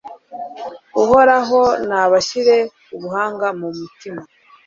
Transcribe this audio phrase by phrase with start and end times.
[1.03, 2.57] uhoraho nabashyire
[2.95, 4.21] ubuhanga mu mutima